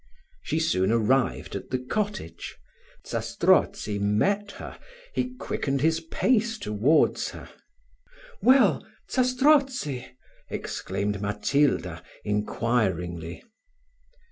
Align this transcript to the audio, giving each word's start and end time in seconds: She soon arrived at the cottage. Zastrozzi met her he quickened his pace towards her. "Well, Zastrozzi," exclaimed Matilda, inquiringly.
She 0.41 0.59
soon 0.59 0.91
arrived 0.91 1.55
at 1.55 1.69
the 1.69 1.77
cottage. 1.77 2.57
Zastrozzi 3.05 3.99
met 3.99 4.53
her 4.53 4.79
he 5.13 5.35
quickened 5.35 5.81
his 5.81 5.99
pace 5.99 6.57
towards 6.57 7.29
her. 7.29 7.47
"Well, 8.41 8.83
Zastrozzi," 9.07 10.07
exclaimed 10.49 11.21
Matilda, 11.21 12.01
inquiringly. 12.25 13.43